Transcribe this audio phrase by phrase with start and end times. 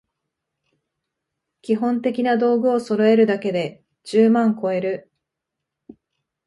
[1.61, 5.11] 基本的な道具をそろえるだけで十万こえる